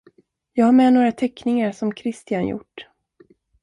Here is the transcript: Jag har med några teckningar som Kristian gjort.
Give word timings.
Jag 0.53 0.65
har 0.65 0.71
med 0.71 0.93
några 0.93 1.11
teckningar 1.11 1.71
som 1.71 1.91
Kristian 1.93 2.47
gjort. 2.47 2.85